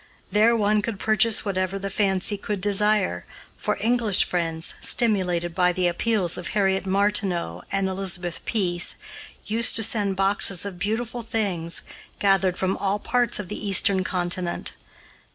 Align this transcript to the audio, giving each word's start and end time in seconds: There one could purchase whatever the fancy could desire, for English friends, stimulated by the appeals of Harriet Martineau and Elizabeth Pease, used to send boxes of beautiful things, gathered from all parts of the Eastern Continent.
There 0.31 0.57
one 0.57 0.81
could 0.81 0.97
purchase 0.97 1.45
whatever 1.45 1.77
the 1.77 1.91
fancy 1.91 2.35
could 2.35 2.59
desire, 2.59 3.23
for 3.55 3.77
English 3.79 4.23
friends, 4.23 4.73
stimulated 4.81 5.53
by 5.53 5.71
the 5.71 5.85
appeals 5.85 6.39
of 6.39 6.47
Harriet 6.47 6.87
Martineau 6.87 7.61
and 7.71 7.87
Elizabeth 7.87 8.43
Pease, 8.43 8.95
used 9.45 9.75
to 9.75 9.83
send 9.83 10.15
boxes 10.15 10.65
of 10.65 10.79
beautiful 10.79 11.21
things, 11.21 11.83
gathered 12.17 12.57
from 12.57 12.77
all 12.77 12.97
parts 12.97 13.37
of 13.37 13.47
the 13.47 13.67
Eastern 13.69 14.03
Continent. 14.03 14.73